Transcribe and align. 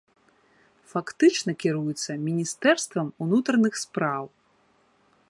Фактычна 0.93 1.51
кіруецца 1.65 2.11
міністэрствам 2.25 3.07
унутраных 3.27 3.73
спраў. 3.85 4.23